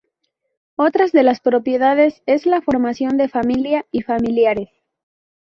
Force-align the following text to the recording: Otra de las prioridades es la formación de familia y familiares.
Otra 0.77 1.05
de 1.13 1.21
las 1.21 1.41
prioridades 1.41 2.23
es 2.25 2.47
la 2.47 2.61
formación 2.63 3.17
de 3.17 3.29
familia 3.29 3.85
y 3.91 4.01
familiares. 4.01 4.69